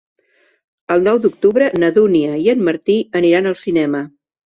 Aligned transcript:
El 0.95 1.05
nou 1.09 1.19
d'octubre 1.27 1.69
na 1.85 1.93
Dúnia 1.99 2.41
i 2.49 2.53
en 2.57 2.67
Martí 2.73 2.99
aniran 3.25 3.55
al 3.55 3.63
cinema. 3.69 4.07